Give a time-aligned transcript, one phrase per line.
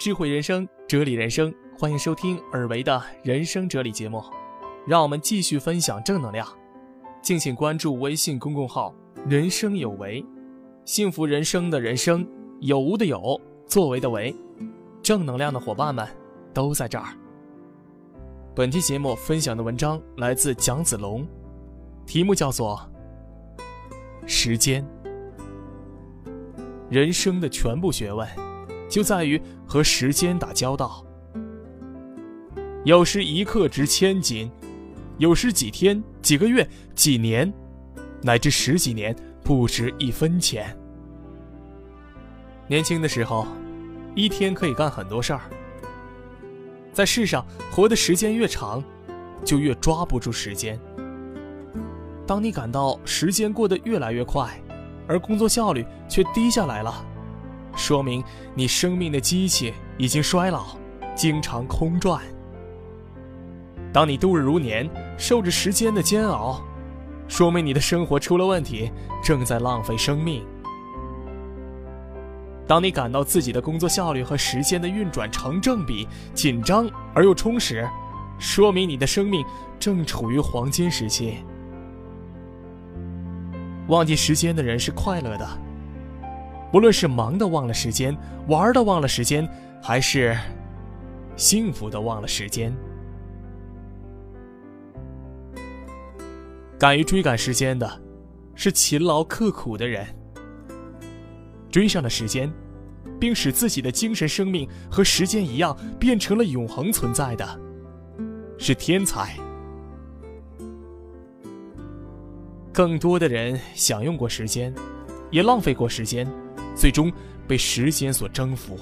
[0.00, 4.24] 智慧人生，哲理人生，欢迎收听尔维的人生哲理节目。
[4.86, 6.48] 让我们继续分享正能量，
[7.20, 8.94] 敬请关注微信公众号
[9.28, 10.24] “人生有为”，
[10.86, 12.26] 幸福人生的人生，
[12.60, 14.34] 有无的有，作为的为，
[15.02, 16.08] 正能量的伙伴们
[16.54, 17.08] 都在这儿。
[18.54, 21.28] 本期节目分享的文章来自蒋子龙，
[22.06, 22.80] 题目叫做
[24.26, 24.82] 《时间》。
[26.88, 28.26] 人生的全部学问，
[28.90, 31.02] 就在于和时间打交道。
[32.84, 34.50] 有时一刻值千金，
[35.18, 37.50] 有时几天、几个月、几年，
[38.20, 39.14] 乃至十几年
[39.44, 40.76] 不值一分钱。
[42.66, 43.46] 年轻的时候，
[44.14, 45.42] 一天可以干很多事儿。
[46.92, 48.82] 在世上活的时间越长，
[49.44, 50.78] 就越抓不住时间。
[52.26, 54.48] 当你感到时间过得越来越快，
[55.06, 57.04] 而工作效率却低下来了，
[57.76, 58.22] 说明
[58.54, 60.76] 你生命的机器已经衰老，
[61.14, 62.20] 经常空转。
[63.92, 66.62] 当你度日如年，受着时间的煎熬，
[67.26, 68.90] 说明你的生活出了问题，
[69.22, 70.44] 正在浪费生命。
[72.66, 77.88] 当你感到自己的工作效率和时间的运转成正比，紧张而又充实，
[78.38, 79.44] 说明你的生命
[79.78, 81.38] 正处于黄金时期。
[83.88, 85.48] 忘记时间的人是快乐的，
[86.70, 88.16] 不论是忙的忘了时间，
[88.48, 89.48] 玩的忘了时间，
[89.82, 90.36] 还是
[91.36, 92.74] 幸福的忘了时间。
[96.78, 98.00] 敢于追赶时间的，
[98.54, 100.06] 是勤劳刻苦的人。
[101.70, 102.52] 追上了时间，
[103.18, 107.60] 并使自己的精神生命和时间一样变成了永恒存在的，
[108.58, 109.36] 是天才。
[112.72, 114.74] 更多的人享用过时间，
[115.30, 116.26] 也浪费过时间，
[116.74, 117.12] 最终
[117.46, 118.78] 被时间所征服。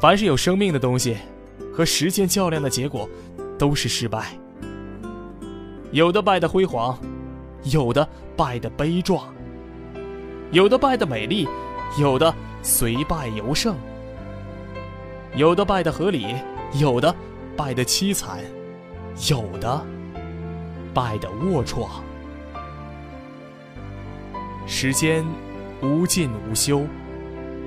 [0.00, 1.16] 凡是有生命的东西，
[1.72, 3.08] 和时间较量的结果，
[3.58, 4.38] 都是失败。
[5.92, 6.98] 有的败得辉煌，
[7.64, 9.32] 有的败得悲壮，
[10.50, 11.48] 有的败得美丽，
[11.98, 13.76] 有的随败犹胜，
[15.36, 16.34] 有的败得合理，
[16.74, 17.14] 有的
[17.56, 18.40] 败得凄惨，
[19.30, 19.80] 有的。
[20.92, 21.88] 败的龌龊，
[24.66, 25.24] 时间
[25.82, 26.86] 无尽无休，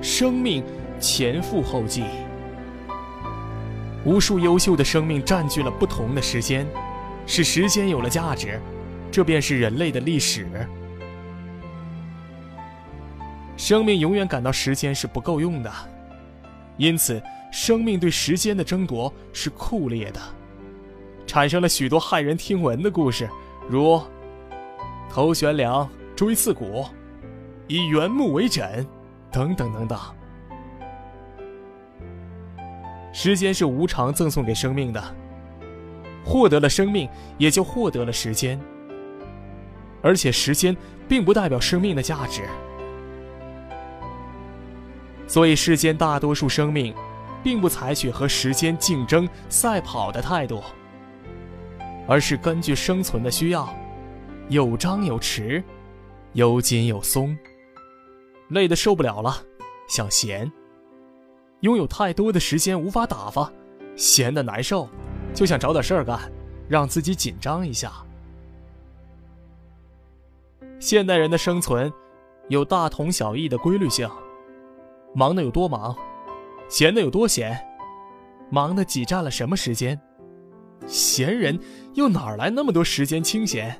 [0.00, 0.64] 生命
[0.98, 2.04] 前赴后继，
[4.04, 6.66] 无数优秀的生命占据了不同的时间，
[7.26, 8.58] 使时间有了价值，
[9.10, 10.46] 这便是人类的历史。
[13.56, 15.70] 生命永远感到时间是不够用的，
[16.78, 17.20] 因此，
[17.52, 20.20] 生命对时间的争夺是酷烈的。
[21.26, 23.28] 产生了许多骇人听闻的故事，
[23.68, 24.00] 如
[25.10, 25.86] 头悬梁、
[26.18, 26.84] 锥刺股、
[27.68, 28.84] 以原木为枕，
[29.30, 29.96] 等等等等。
[33.12, 35.00] 时间是无偿赠送给生命的，
[36.24, 38.60] 获得了生命，也就获得了时间。
[40.02, 40.76] 而且，时间
[41.06, 42.42] 并不代表生命的价值。
[45.28, 46.92] 所以，世间大多数生命，
[47.44, 50.60] 并不采取和时间竞争、赛跑的态度。
[52.08, 53.72] 而是根据生存的需要，
[54.48, 55.62] 有张有弛，
[56.32, 57.36] 有紧有松。
[58.50, 59.36] 累得受不了了，
[59.88, 60.50] 想闲。
[61.60, 63.52] 拥有太多的时间无法打发，
[63.96, 64.88] 闲得难受，
[65.34, 66.18] 就想找点事儿干，
[66.68, 67.92] 让自己紧张一下。
[70.78, 71.92] 现代人的生存
[72.48, 74.08] 有大同小异的规律性，
[75.14, 75.96] 忙的有多忙，
[76.68, 77.60] 闲的有多闲，
[78.50, 80.00] 忙的挤占了什么时间？
[80.86, 81.58] 闲人
[81.94, 83.78] 又哪来那么多时间清闲？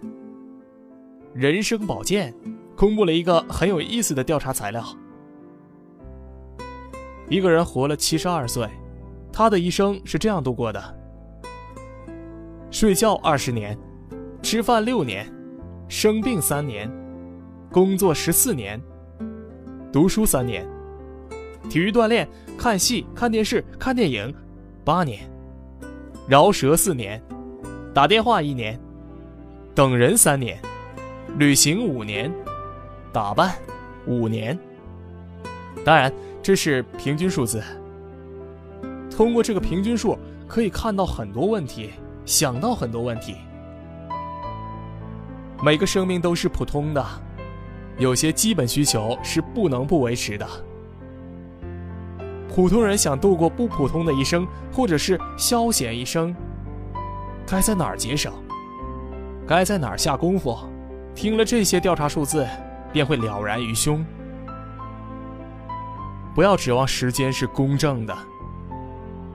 [1.35, 2.35] 人生保健
[2.77, 4.85] 公布了一个很有意思的调查材料：
[7.29, 8.69] 一个人活了七十二岁，
[9.33, 10.83] 他的一生是这样度过的：
[12.71, 13.79] 睡觉二十年，
[14.43, 15.31] 吃饭六年，
[15.89, 16.91] 生病三年，
[17.71, 18.81] 工作十四年，
[19.93, 20.67] 读书三年，
[21.69, 24.35] 体育锻炼、看戏、看电视、看电影
[24.85, 25.29] 八年。
[26.27, 27.23] 饶舌四年，
[27.95, 28.79] 打电话一年，
[29.75, 30.61] 等人三年，
[31.39, 32.35] 旅行五年，
[33.13, 33.55] 打扮
[34.09, 34.59] 五年。
[35.85, 36.13] 当然，
[36.43, 37.63] 这是平均数字。
[39.09, 40.19] 通过这个平均数，
[40.49, 41.91] 可以看到很多问题，
[42.25, 43.37] 想到很多问题。
[45.63, 47.07] 每个生命都是普通的，
[47.99, 50.45] 有些基本需求是不能不维持的。
[52.49, 56.35] 普通人想度过不普通的一生，或者是消闲一生，
[57.47, 58.33] 该在哪儿节省？
[59.47, 60.59] 该在哪儿下功夫？
[61.19, 62.47] 听了这些调查数字，
[62.93, 64.07] 便会了然于胸。
[66.33, 68.17] 不要指望时间是公正的。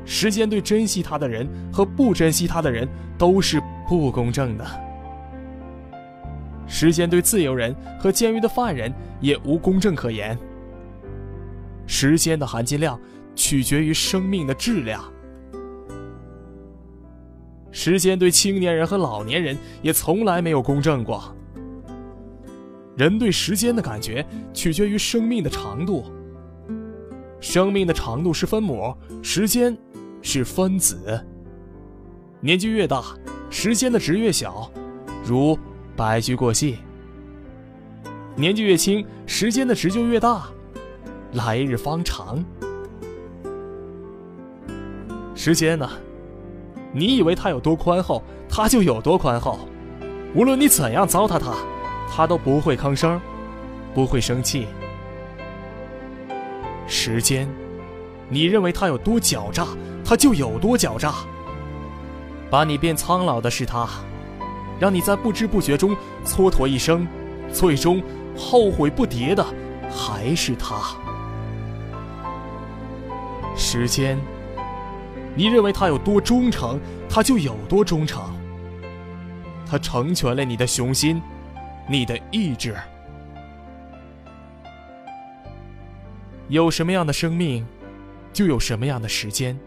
[0.06, 2.88] 时间对珍惜他的人和不珍惜他的人
[3.18, 4.66] 都是不公正的。
[6.68, 8.90] 时间对自由人和监狱的犯人
[9.20, 10.40] 也无公正可言。
[11.86, 12.98] 时间的含金量
[13.36, 15.04] 取决于生命的质量。
[17.72, 21.36] 时间对青年人和老年人也从来没有公正过。
[22.96, 26.06] 人对时间的感觉取决于生命的长度。
[27.40, 29.78] 生命的长度是分母，时间
[30.22, 31.24] 是分子。
[32.40, 33.04] 年纪越大，
[33.50, 34.72] 时间的值越小，
[35.26, 35.58] 如
[35.96, 36.76] 白驹过隙；
[38.36, 40.46] 年纪越轻，时间的值就越大，
[41.34, 42.44] 来日方长。
[45.36, 45.90] 时间呢？
[46.94, 49.60] 你以为它有多宽厚，它就有多宽厚。
[50.36, 51.56] 无论你怎样糟蹋它，
[52.16, 53.20] 他都不会吭声，
[53.96, 54.68] 不会生气。
[56.86, 57.50] 时间，
[58.30, 59.66] 你认为他有多狡诈，
[60.06, 61.12] 他就有多狡诈。
[62.52, 63.90] 把你变苍老的是他，
[64.80, 67.08] 让你在不知不觉中蹉跎一生，
[67.52, 68.00] 最终
[68.38, 69.44] 后悔不迭的
[69.90, 70.76] 还是他。
[73.56, 74.20] 时间。
[75.36, 76.80] 你认为他有多忠诚，
[77.10, 78.22] 他就有多忠诚。
[79.66, 81.20] 他成全了你的雄心，
[81.88, 82.76] 你的意志。
[86.50, 87.66] 有什么样的生命，
[88.32, 89.58] 就有什么样的时间。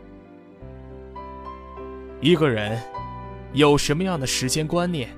[2.21, 2.81] 一个人
[3.53, 5.09] 有什么样的时间观念，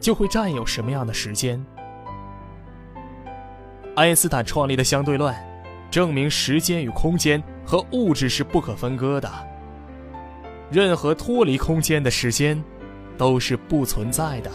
[0.00, 1.64] 就会占有什么样的时间。
[3.94, 5.34] 爱因斯坦创立的相对论，
[5.90, 9.30] 证明时间与空间和物质是不可分割的。
[10.70, 12.62] 任何脱离空间的时间，
[13.16, 14.50] 都是不存在的，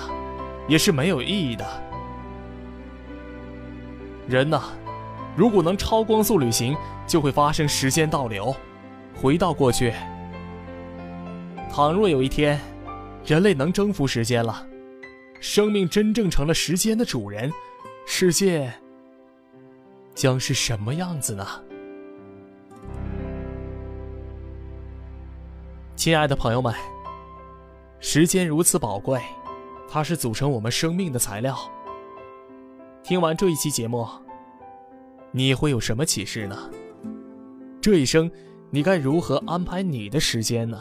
[0.71, 1.65] 也是没有意义的。
[4.25, 4.61] 人呐，
[5.35, 8.55] 如果能超光速旅行，就会发生时间倒流，
[9.13, 9.93] 回到过去。
[11.69, 12.57] 倘若有一天，
[13.25, 14.65] 人类能征服时间了，
[15.41, 17.51] 生命真正成了时间的主人，
[18.05, 18.71] 世界
[20.15, 21.45] 将是什么样子呢？
[25.97, 26.73] 亲爱的朋友们，
[27.99, 29.21] 时间如此宝贵，
[29.93, 31.53] 它是组成我们生命的材料。
[33.03, 34.07] 听完这一期节目，
[35.33, 36.57] 你会有什么启示呢？
[37.81, 38.31] 这一生，
[38.69, 40.79] 你该如何安排你的时间呢？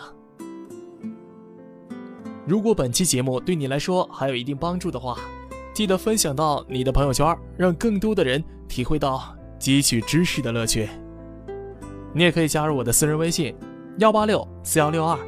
[2.47, 5.19] 如果本期节目对你来说还有一定帮助的话，
[5.75, 10.89] 记得分享到你的朋友圈，让更多的人体会到汲取知识的乐趣。
[12.15, 13.53] 你也可以加入我的私人微信。
[13.99, 15.19] 幺八六四幺六二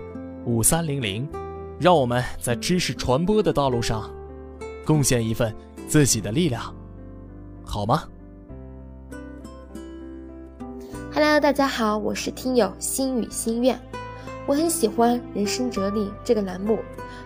[0.46, 1.28] 五三零零，
[1.80, 4.08] 让我们在知识传播的道路上
[4.84, 5.54] 贡献一份
[5.88, 6.74] 自己的力量，
[7.64, 8.04] 好吗
[11.12, 13.80] ？Hello，大家好，我是听友心语心愿，
[14.46, 16.78] 我很喜欢《人生哲理》这个栏目，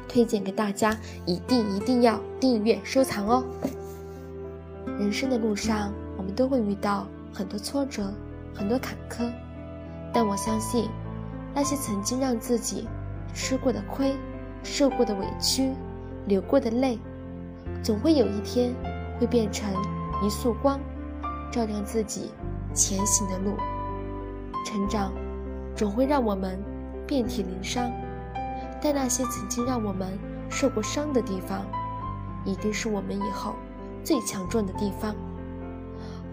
[0.08, 0.96] 推荐给大家，
[1.26, 3.44] 一定一定要订阅收藏哦。
[4.98, 8.10] 人生的路上，我们都会遇到很多挫折，
[8.54, 9.30] 很多坎坷，
[10.12, 10.88] 但我相信。
[11.54, 12.86] 那些曾经让自己
[13.32, 14.14] 吃过的亏、
[14.68, 15.72] 受过的委屈、
[16.26, 16.98] 流过的泪，
[17.82, 18.74] 总会有一天
[19.18, 19.72] 会变成
[20.22, 20.78] 一束光，
[21.52, 22.32] 照亮自己
[22.74, 23.56] 前行的路。
[24.64, 25.12] 成长
[25.74, 26.58] 总会让我们
[27.06, 27.90] 遍体鳞伤，
[28.82, 30.18] 但那些曾经让我们
[30.50, 31.64] 受过伤的地方，
[32.44, 33.54] 一定是我们以后
[34.02, 35.14] 最强壮的地方。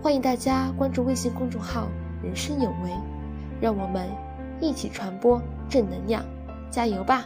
[0.01, 1.88] 欢迎大家关注微信公众号
[2.22, 2.91] “人生有为”，
[3.62, 4.10] 让我们。
[4.62, 6.24] 一起传播正能量，
[6.72, 7.25] 加油吧！